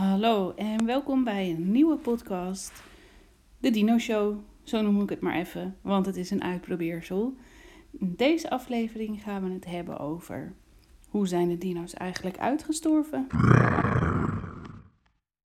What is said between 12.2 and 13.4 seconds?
uitgestorven?